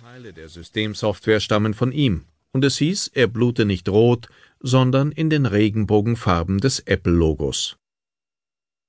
Teile 0.00 0.32
der 0.32 0.48
Systemsoftware 0.48 1.40
stammen 1.40 1.74
von 1.74 1.92
ihm, 1.92 2.24
und 2.52 2.64
es 2.64 2.78
hieß, 2.78 3.12
er 3.14 3.28
blute 3.28 3.64
nicht 3.64 3.88
rot, 3.88 4.28
sondern 4.58 5.12
in 5.12 5.30
den 5.30 5.46
Regenbogenfarben 5.46 6.58
des 6.58 6.80
Apple-Logos. 6.80 7.76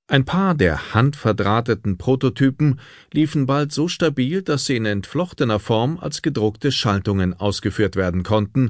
Ein 0.07 0.25
paar 0.25 0.55
der 0.55 0.93
handverdrahteten 0.93 1.97
Prototypen 1.97 2.79
liefen 3.13 3.45
bald 3.45 3.71
so 3.71 3.87
stabil, 3.87 4.41
dass 4.41 4.65
sie 4.65 4.75
in 4.75 4.85
entflochtener 4.85 5.59
Form 5.59 5.97
als 5.97 6.21
gedruckte 6.21 6.71
Schaltungen 6.71 7.33
ausgeführt 7.33 7.95
werden 7.95 8.23
konnten, 8.23 8.69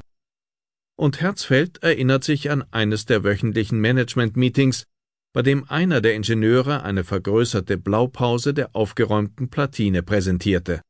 und 0.96 1.20
Herzfeld 1.20 1.82
erinnert 1.82 2.22
sich 2.22 2.50
an 2.50 2.64
eines 2.70 3.06
der 3.06 3.24
wöchentlichen 3.24 3.80
Management-Meetings, 3.80 4.84
bei 5.32 5.42
dem 5.42 5.68
einer 5.68 6.00
der 6.00 6.14
Ingenieure 6.14 6.82
eine 6.82 7.02
vergrößerte 7.02 7.78
Blaupause 7.78 8.52
der 8.52 8.76
aufgeräumten 8.76 9.48
Platine 9.48 10.02
präsentierte. 10.02 10.82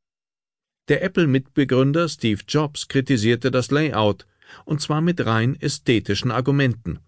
Der 0.89 1.01
Apple-Mitbegründer 1.01 2.09
Steve 2.09 2.41
Jobs 2.45 2.89
kritisierte 2.89 3.51
das 3.51 3.71
Layout, 3.71 4.27
und 4.65 4.81
zwar 4.81 4.99
mit 4.99 5.25
rein 5.25 5.55
ästhetischen 5.61 6.29
Argumenten. 6.29 6.99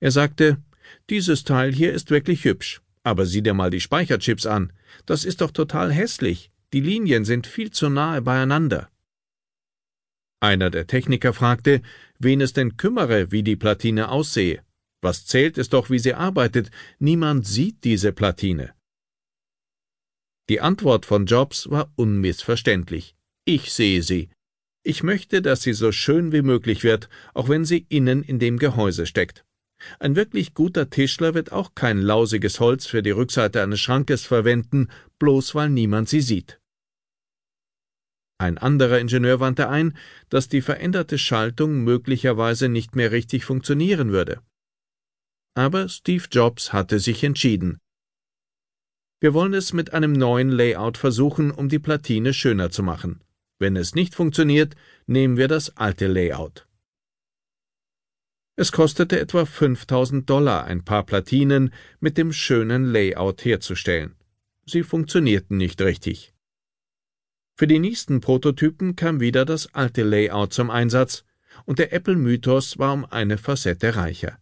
Er 0.00 0.12
sagte, 0.12 0.62
dieses 1.10 1.42
Teil 1.42 1.72
hier 1.72 1.92
ist 1.92 2.10
wirklich 2.10 2.44
hübsch, 2.44 2.82
aber 3.02 3.26
sieh 3.26 3.42
dir 3.42 3.54
mal 3.54 3.70
die 3.70 3.80
Speicherchips 3.80 4.46
an. 4.46 4.72
Das 5.06 5.24
ist 5.24 5.40
doch 5.40 5.50
total 5.50 5.92
hässlich. 5.92 6.52
Die 6.72 6.80
Linien 6.80 7.24
sind 7.24 7.48
viel 7.48 7.72
zu 7.72 7.88
nahe 7.88 8.22
beieinander. 8.22 8.90
Einer 10.38 10.70
der 10.70 10.86
Techniker 10.86 11.32
fragte, 11.32 11.82
wen 12.20 12.40
es 12.40 12.52
denn 12.52 12.76
kümmere, 12.76 13.32
wie 13.32 13.42
die 13.42 13.56
Platine 13.56 14.10
aussehe. 14.10 14.62
Was 15.00 15.26
zählt 15.26 15.58
ist 15.58 15.72
doch, 15.72 15.90
wie 15.90 15.98
sie 15.98 16.14
arbeitet. 16.14 16.70
Niemand 17.00 17.46
sieht 17.46 17.82
diese 17.82 18.12
Platine. 18.12 18.75
Die 20.48 20.60
Antwort 20.60 21.06
von 21.06 21.26
Jobs 21.26 21.70
war 21.70 21.92
unmissverständlich. 21.96 23.16
Ich 23.44 23.72
sehe 23.72 24.02
sie. 24.02 24.30
Ich 24.84 25.02
möchte, 25.02 25.42
dass 25.42 25.62
sie 25.62 25.72
so 25.72 25.90
schön 25.90 26.30
wie 26.30 26.42
möglich 26.42 26.84
wird, 26.84 27.08
auch 27.34 27.48
wenn 27.48 27.64
sie 27.64 27.86
innen 27.88 28.22
in 28.22 28.38
dem 28.38 28.58
Gehäuse 28.58 29.06
steckt. 29.06 29.44
Ein 29.98 30.14
wirklich 30.14 30.54
guter 30.54 30.88
Tischler 30.88 31.34
wird 31.34 31.50
auch 31.52 31.74
kein 31.74 32.00
lausiges 32.00 32.60
Holz 32.60 32.86
für 32.86 33.02
die 33.02 33.10
Rückseite 33.10 33.62
eines 33.62 33.80
Schrankes 33.80 34.24
verwenden, 34.24 34.88
bloß 35.18 35.54
weil 35.54 35.70
niemand 35.70 36.08
sie 36.08 36.20
sieht. 36.20 36.60
Ein 38.38 38.58
anderer 38.58 39.00
Ingenieur 39.00 39.40
wandte 39.40 39.68
ein, 39.68 39.96
dass 40.28 40.48
die 40.48 40.60
veränderte 40.60 41.18
Schaltung 41.18 41.82
möglicherweise 41.84 42.68
nicht 42.68 42.94
mehr 42.94 43.10
richtig 43.10 43.44
funktionieren 43.44 44.12
würde. 44.12 44.40
Aber 45.54 45.88
Steve 45.88 46.24
Jobs 46.30 46.72
hatte 46.72 47.00
sich 47.00 47.24
entschieden. 47.24 47.78
Wir 49.18 49.32
wollen 49.32 49.54
es 49.54 49.72
mit 49.72 49.94
einem 49.94 50.12
neuen 50.12 50.50
Layout 50.50 50.98
versuchen, 50.98 51.50
um 51.50 51.68
die 51.68 51.78
Platine 51.78 52.34
schöner 52.34 52.70
zu 52.70 52.82
machen. 52.82 53.20
Wenn 53.58 53.76
es 53.76 53.94
nicht 53.94 54.14
funktioniert, 54.14 54.76
nehmen 55.06 55.38
wir 55.38 55.48
das 55.48 55.76
alte 55.76 56.06
Layout. 56.06 56.66
Es 58.56 58.72
kostete 58.72 59.18
etwa 59.18 59.46
5000 59.46 60.28
Dollar, 60.28 60.64
ein 60.64 60.84
paar 60.84 61.04
Platinen 61.04 61.72
mit 62.00 62.18
dem 62.18 62.32
schönen 62.32 62.84
Layout 62.84 63.44
herzustellen. 63.44 64.14
Sie 64.66 64.82
funktionierten 64.82 65.56
nicht 65.56 65.80
richtig. 65.80 66.34
Für 67.54 67.66
die 67.66 67.78
nächsten 67.78 68.20
Prototypen 68.20 68.96
kam 68.96 69.20
wieder 69.20 69.46
das 69.46 69.74
alte 69.74 70.02
Layout 70.02 70.52
zum 70.52 70.70
Einsatz, 70.70 71.24
und 71.64 71.78
der 71.78 71.94
Apple-Mythos 71.94 72.78
war 72.78 72.92
um 72.92 73.06
eine 73.06 73.38
Facette 73.38 73.96
reicher. 73.96 74.38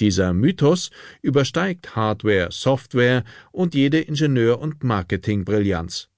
Dieser 0.00 0.32
Mythos 0.32 0.90
übersteigt 1.22 1.96
Hardware, 1.96 2.50
Software 2.52 3.24
und 3.50 3.74
jede 3.74 4.00
Ingenieur- 4.00 4.60
und 4.60 4.84
Marketingbrillanz. 4.84 6.08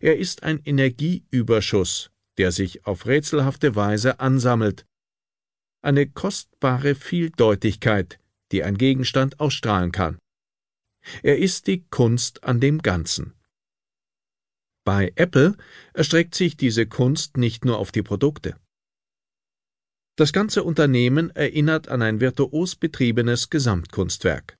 Er 0.00 0.16
ist 0.16 0.42
ein 0.42 0.60
Energieüberschuss, 0.64 2.10
der 2.38 2.50
sich 2.50 2.86
auf 2.86 3.06
rätselhafte 3.06 3.76
Weise 3.76 4.20
ansammelt. 4.20 4.86
Eine 5.82 6.08
kostbare 6.08 6.94
Vieldeutigkeit, 6.94 8.18
die 8.52 8.64
ein 8.64 8.78
Gegenstand 8.78 9.38
ausstrahlen 9.38 9.92
kann. 9.92 10.18
Er 11.22 11.38
ist 11.38 11.66
die 11.66 11.84
Kunst 11.88 12.42
an 12.42 12.60
dem 12.60 12.82
Ganzen. 12.82 13.34
Bei 14.84 15.12
Apple 15.16 15.56
erstreckt 15.94 16.34
sich 16.34 16.56
diese 16.56 16.86
Kunst 16.86 17.36
nicht 17.36 17.64
nur 17.64 17.78
auf 17.78 17.92
die 17.92 18.02
Produkte. 18.02 18.56
Das 20.18 20.32
ganze 20.32 20.64
Unternehmen 20.64 21.30
erinnert 21.36 21.88
an 21.88 22.00
ein 22.00 22.20
virtuos 22.20 22.74
betriebenes 22.74 23.50
Gesamtkunstwerk. 23.50 24.56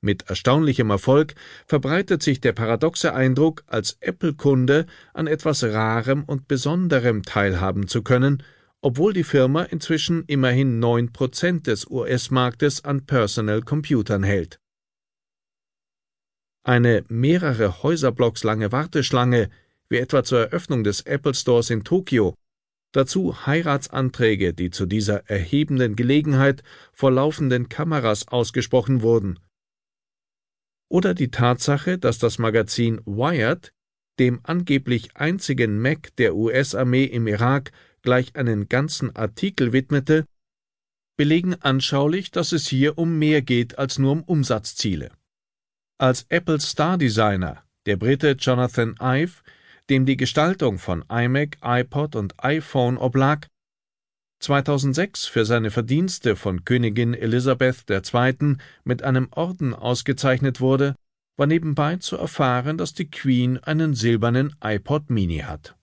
Mit 0.00 0.28
erstaunlichem 0.28 0.90
Erfolg 0.90 1.34
verbreitet 1.66 2.22
sich 2.22 2.40
der 2.40 2.52
paradoxe 2.52 3.12
Eindruck, 3.12 3.64
als 3.66 3.96
Apple-Kunde 3.98 4.86
an 5.14 5.26
etwas 5.26 5.64
Rarem 5.64 6.22
und 6.22 6.46
Besonderem 6.46 7.24
teilhaben 7.24 7.88
zu 7.88 8.02
können, 8.02 8.44
obwohl 8.80 9.12
die 9.12 9.24
Firma 9.24 9.64
inzwischen 9.64 10.22
immerhin 10.26 10.78
neun 10.78 11.12
Prozent 11.12 11.66
des 11.66 11.90
US-Marktes 11.90 12.84
an 12.84 13.04
Personal 13.04 13.62
Computern 13.62 14.22
hält. 14.22 14.60
Eine 16.62 17.02
mehrere 17.08 17.82
Häuserblocks 17.82 18.44
lange 18.44 18.70
Warteschlange, 18.70 19.50
wie 19.88 19.96
etwa 19.96 20.22
zur 20.22 20.40
Eröffnung 20.40 20.84
des 20.84 21.00
Apple 21.00 21.34
Stores 21.34 21.70
in 21.70 21.82
Tokio, 21.82 22.36
Dazu 22.92 23.46
Heiratsanträge, 23.46 24.54
die 24.54 24.70
zu 24.70 24.86
dieser 24.86 25.28
erhebenden 25.28 25.96
Gelegenheit 25.96 26.62
vor 26.92 27.10
laufenden 27.10 27.68
Kameras 27.68 28.28
ausgesprochen 28.28 29.02
wurden. 29.02 29.38
Oder 30.88 31.14
die 31.14 31.30
Tatsache, 31.30 31.98
dass 31.98 32.18
das 32.18 32.38
Magazin 32.38 33.00
Wired 33.04 33.72
dem 34.18 34.40
angeblich 34.44 35.16
einzigen 35.16 35.80
Mac 35.80 36.14
der 36.16 36.34
US-Armee 36.34 37.04
im 37.04 37.26
Irak 37.26 37.72
gleich 38.02 38.34
einen 38.36 38.68
ganzen 38.68 39.14
Artikel 39.14 39.72
widmete, 39.72 40.26
belegen 41.16 41.54
anschaulich, 41.60 42.30
dass 42.30 42.52
es 42.52 42.66
hier 42.66 42.98
um 42.98 43.18
mehr 43.18 43.42
geht 43.42 43.78
als 43.78 43.98
nur 43.98 44.12
um 44.12 44.22
Umsatzziele. 44.22 45.10
Als 45.98 46.26
Apple 46.28 46.60
Star 46.60 46.98
Designer, 46.98 47.64
der 47.86 47.96
Brite 47.96 48.36
Jonathan 48.38 48.94
Ive, 49.00 49.42
dem 49.90 50.06
die 50.06 50.16
Gestaltung 50.16 50.78
von 50.78 51.04
iMac, 51.08 51.58
iPod 51.62 52.16
und 52.16 52.34
iPhone 52.42 52.98
oblag, 52.98 53.46
2006 54.40 55.26
für 55.26 55.44
seine 55.44 55.70
Verdienste 55.70 56.36
von 56.36 56.64
Königin 56.64 57.14
Elisabeth 57.14 57.88
II. 57.90 58.56
mit 58.84 59.02
einem 59.02 59.28
Orden 59.30 59.74
ausgezeichnet 59.74 60.60
wurde, 60.60 60.94
war 61.36 61.46
nebenbei 61.46 61.96
zu 61.96 62.16
erfahren, 62.16 62.78
dass 62.78 62.94
die 62.94 63.10
Queen 63.10 63.58
einen 63.58 63.94
silbernen 63.94 64.54
iPod 64.62 65.10
Mini 65.10 65.38
hat. 65.38 65.76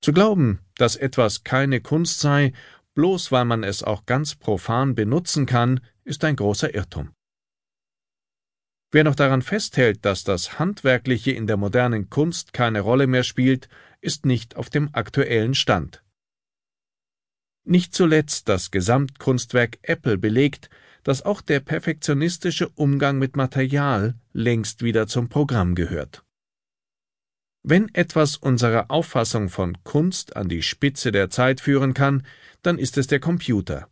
Zu 0.00 0.12
glauben, 0.12 0.60
dass 0.76 0.96
etwas 0.96 1.42
keine 1.42 1.80
Kunst 1.80 2.20
sei, 2.20 2.52
bloß 2.94 3.32
weil 3.32 3.44
man 3.44 3.64
es 3.64 3.82
auch 3.82 4.06
ganz 4.06 4.36
profan 4.36 4.94
benutzen 4.94 5.46
kann, 5.46 5.80
ist 6.04 6.24
ein 6.24 6.36
großer 6.36 6.74
Irrtum. 6.74 7.10
Wer 8.90 9.04
noch 9.04 9.14
daran 9.14 9.42
festhält, 9.42 10.04
dass 10.04 10.24
das 10.24 10.58
Handwerkliche 10.58 11.32
in 11.32 11.46
der 11.46 11.58
modernen 11.58 12.08
Kunst 12.08 12.54
keine 12.54 12.80
Rolle 12.80 13.06
mehr 13.06 13.22
spielt, 13.22 13.68
ist 14.00 14.24
nicht 14.24 14.56
auf 14.56 14.70
dem 14.70 14.88
aktuellen 14.94 15.54
Stand. 15.54 16.02
Nicht 17.64 17.94
zuletzt 17.94 18.48
das 18.48 18.70
Gesamtkunstwerk 18.70 19.78
Apple 19.82 20.16
belegt, 20.16 20.70
dass 21.02 21.22
auch 21.22 21.42
der 21.42 21.60
perfektionistische 21.60 22.70
Umgang 22.70 23.18
mit 23.18 23.36
Material 23.36 24.14
längst 24.32 24.82
wieder 24.82 25.06
zum 25.06 25.28
Programm 25.28 25.74
gehört. 25.74 26.24
Wenn 27.62 27.94
etwas 27.94 28.36
unsere 28.36 28.88
Auffassung 28.88 29.50
von 29.50 29.76
Kunst 29.84 30.36
an 30.36 30.48
die 30.48 30.62
Spitze 30.62 31.12
der 31.12 31.28
Zeit 31.28 31.60
führen 31.60 31.92
kann, 31.92 32.24
dann 32.62 32.78
ist 32.78 32.96
es 32.96 33.06
der 33.06 33.20
Computer. 33.20 33.88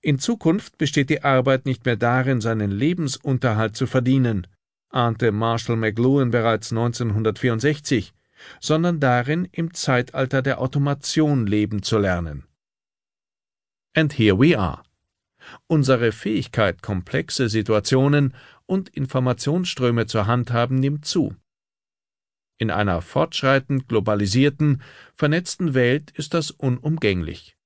In 0.00 0.18
Zukunft 0.18 0.78
besteht 0.78 1.10
die 1.10 1.24
Arbeit 1.24 1.66
nicht 1.66 1.84
mehr 1.84 1.96
darin, 1.96 2.40
seinen 2.40 2.70
Lebensunterhalt 2.70 3.76
zu 3.76 3.86
verdienen, 3.86 4.46
ahnte 4.90 5.32
Marshall 5.32 5.76
McLuhan 5.76 6.30
bereits 6.30 6.70
1964, 6.70 8.14
sondern 8.60 9.00
darin, 9.00 9.48
im 9.50 9.74
Zeitalter 9.74 10.40
der 10.42 10.60
Automation 10.60 11.46
leben 11.46 11.82
zu 11.82 11.98
lernen. 11.98 12.44
And 13.94 14.16
here 14.16 14.38
we 14.38 14.56
are. 14.56 14.84
Unsere 15.66 16.12
Fähigkeit, 16.12 16.82
komplexe 16.82 17.48
Situationen 17.48 18.34
und 18.66 18.88
Informationsströme 18.90 20.06
zu 20.06 20.26
handhaben, 20.26 20.76
nimmt 20.76 21.06
zu. 21.06 21.34
In 22.58 22.70
einer 22.70 23.02
fortschreitend 23.02 23.88
globalisierten, 23.88 24.82
vernetzten 25.14 25.74
Welt 25.74 26.12
ist 26.12 26.34
das 26.34 26.50
unumgänglich. 26.52 27.57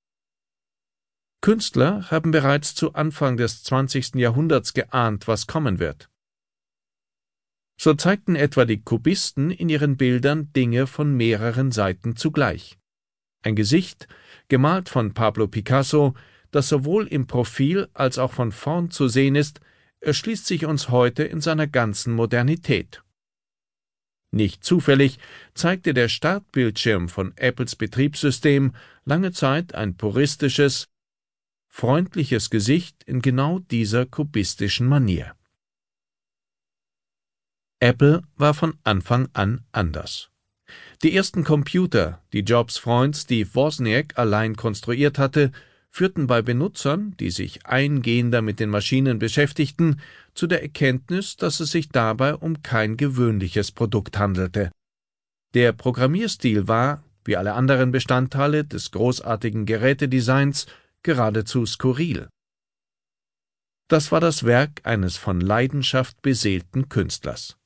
Künstler 1.42 2.08
haben 2.08 2.30
bereits 2.30 2.76
zu 2.76 2.94
Anfang 2.94 3.36
des 3.36 3.64
20. 3.64 4.14
Jahrhunderts 4.14 4.74
geahnt, 4.74 5.26
was 5.26 5.48
kommen 5.48 5.80
wird. 5.80 6.08
So 7.76 7.94
zeigten 7.94 8.36
etwa 8.36 8.64
die 8.64 8.80
Kubisten 8.80 9.50
in 9.50 9.68
ihren 9.68 9.96
Bildern 9.96 10.52
Dinge 10.52 10.86
von 10.86 11.16
mehreren 11.16 11.72
Seiten 11.72 12.14
zugleich. 12.14 12.78
Ein 13.42 13.56
Gesicht, 13.56 14.06
gemalt 14.46 14.88
von 14.88 15.14
Pablo 15.14 15.48
Picasso, 15.48 16.14
das 16.52 16.68
sowohl 16.68 17.08
im 17.08 17.26
Profil 17.26 17.88
als 17.92 18.18
auch 18.18 18.32
von 18.32 18.52
vorn 18.52 18.92
zu 18.92 19.08
sehen 19.08 19.34
ist, 19.34 19.60
erschließt 19.98 20.46
sich 20.46 20.64
uns 20.64 20.90
heute 20.90 21.24
in 21.24 21.40
seiner 21.40 21.66
ganzen 21.66 22.14
Modernität. 22.14 23.02
Nicht 24.30 24.62
zufällig 24.62 25.18
zeigte 25.54 25.92
der 25.92 26.08
Startbildschirm 26.08 27.08
von 27.08 27.36
Apples 27.36 27.74
Betriebssystem 27.74 28.74
lange 29.04 29.32
Zeit 29.32 29.74
ein 29.74 29.96
puristisches, 29.96 30.91
freundliches 31.74 32.50
Gesicht 32.50 33.02
in 33.04 33.22
genau 33.22 33.58
dieser 33.58 34.04
kubistischen 34.04 34.86
Manier. 34.86 35.34
Apple 37.80 38.22
war 38.36 38.52
von 38.52 38.74
Anfang 38.84 39.30
an 39.32 39.64
anders. 39.72 40.30
Die 41.02 41.16
ersten 41.16 41.44
Computer, 41.44 42.22
die 42.34 42.40
Jobs 42.40 42.76
Freund 42.76 43.16
Steve 43.16 43.48
Wozniak 43.54 44.18
allein 44.18 44.54
konstruiert 44.54 45.18
hatte, 45.18 45.50
führten 45.88 46.26
bei 46.26 46.42
Benutzern, 46.42 47.16
die 47.18 47.30
sich 47.30 47.64
eingehender 47.64 48.42
mit 48.42 48.60
den 48.60 48.68
Maschinen 48.68 49.18
beschäftigten, 49.18 49.98
zu 50.34 50.46
der 50.46 50.62
Erkenntnis, 50.62 51.36
dass 51.38 51.58
es 51.58 51.70
sich 51.70 51.88
dabei 51.88 52.34
um 52.34 52.62
kein 52.62 52.98
gewöhnliches 52.98 53.72
Produkt 53.72 54.18
handelte. 54.18 54.70
Der 55.54 55.72
Programmierstil 55.72 56.68
war, 56.68 57.02
wie 57.24 57.36
alle 57.36 57.54
anderen 57.54 57.92
Bestandteile 57.92 58.64
des 58.64 58.90
großartigen 58.90 59.64
Gerätedesigns, 59.64 60.66
geradezu 61.02 61.66
skurril. 61.66 62.28
Das 63.88 64.12
war 64.12 64.20
das 64.20 64.44
Werk 64.44 64.80
eines 64.84 65.16
von 65.16 65.40
Leidenschaft 65.40 66.22
beseelten 66.22 66.88
Künstlers. 66.88 67.56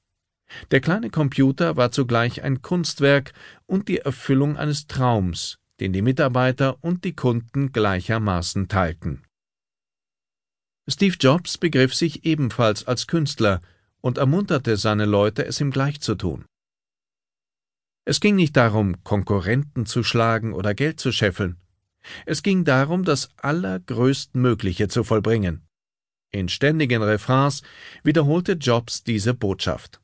Der 0.70 0.80
kleine 0.80 1.10
Computer 1.10 1.76
war 1.76 1.92
zugleich 1.92 2.42
ein 2.42 2.62
Kunstwerk 2.62 3.32
und 3.66 3.88
die 3.88 3.98
Erfüllung 3.98 4.56
eines 4.56 4.86
Traums, 4.86 5.58
den 5.80 5.92
die 5.92 6.02
Mitarbeiter 6.02 6.82
und 6.82 7.04
die 7.04 7.14
Kunden 7.14 7.72
gleichermaßen 7.72 8.68
teilten. 8.68 9.22
Steve 10.88 11.16
Jobs 11.18 11.58
begriff 11.58 11.94
sich 11.94 12.24
ebenfalls 12.24 12.86
als 12.86 13.06
Künstler 13.06 13.60
und 14.00 14.18
ermunterte 14.18 14.76
seine 14.76 15.04
Leute, 15.04 15.44
es 15.44 15.60
ihm 15.60 15.72
gleich 15.72 16.00
zu 16.00 16.14
tun. 16.14 16.44
Es 18.04 18.20
ging 18.20 18.36
nicht 18.36 18.56
darum, 18.56 19.02
Konkurrenten 19.02 19.84
zu 19.84 20.04
schlagen 20.04 20.52
oder 20.52 20.74
Geld 20.74 21.00
zu 21.00 21.10
scheffeln. 21.10 21.56
Es 22.24 22.42
ging 22.42 22.64
darum, 22.64 23.04
das 23.04 23.28
Allergrößtmögliche 23.36 24.88
zu 24.88 25.04
vollbringen. 25.04 25.66
In 26.32 26.48
ständigen 26.48 27.02
Refrains 27.02 27.62
wiederholte 28.02 28.52
Jobs 28.52 29.04
diese 29.04 29.34
Botschaft. 29.34 30.00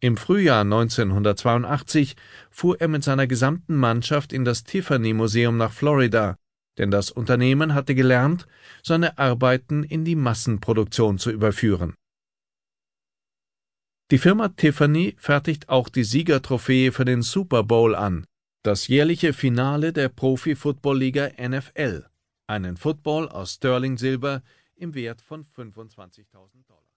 Im 0.00 0.16
Frühjahr 0.16 0.60
1982 0.60 2.14
fuhr 2.50 2.80
er 2.80 2.88
mit 2.88 3.02
seiner 3.02 3.26
gesamten 3.26 3.74
Mannschaft 3.74 4.32
in 4.32 4.44
das 4.44 4.62
Tiffany 4.62 5.12
Museum 5.12 5.56
nach 5.56 5.72
Florida, 5.72 6.36
denn 6.78 6.92
das 6.92 7.10
Unternehmen 7.10 7.74
hatte 7.74 7.94
gelernt, 7.94 8.46
seine 8.84 9.18
Arbeiten 9.18 9.82
in 9.82 10.04
die 10.04 10.14
Massenproduktion 10.14 11.18
zu 11.18 11.30
überführen. 11.30 11.94
Die 14.10 14.18
Firma 14.18 14.48
Tiffany 14.48 15.16
fertigt 15.18 15.68
auch 15.68 15.88
die 15.88 16.04
Siegertrophäe 16.04 16.92
für 16.92 17.04
den 17.04 17.22
Super 17.22 17.64
Bowl 17.64 17.94
an, 17.94 18.24
das 18.68 18.86
jährliche 18.86 19.32
Finale 19.32 19.94
der 19.94 20.10
Profi-Football-Liga 20.10 21.30
NFL, 21.40 22.04
einen 22.46 22.76
Football 22.76 23.26
aus 23.30 23.54
Sterling 23.54 23.96
Silber 23.96 24.42
im 24.76 24.94
Wert 24.94 25.22
von 25.22 25.42
25.000 25.42 26.66
Dollar. 26.66 26.87